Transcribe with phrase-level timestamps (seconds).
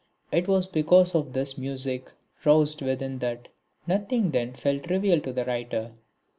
[0.31, 2.11] It was because of this music
[2.43, 3.49] roused within that
[3.85, 5.91] nothing then felt trivial to the writer.